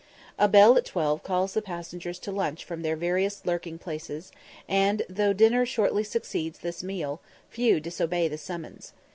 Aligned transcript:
A 0.39 0.47
bell 0.47 0.77
at 0.77 0.85
twelve 0.85 1.21
calls 1.21 1.53
the 1.53 1.61
passengers 1.61 2.17
to 2.21 2.31
lunch 2.31 2.65
from 2.65 2.81
their 2.81 2.95
various 2.95 3.45
lurking 3.45 3.77
places, 3.77 4.31
and, 4.67 5.03
though 5.07 5.31
dinner 5.31 5.63
shortly 5.63 6.03
succeeds 6.03 6.57
this 6.57 6.81
meal, 6.81 7.21
few 7.51 7.79
disobey 7.79 8.27
the 8.27 8.39
summons. 8.39 8.93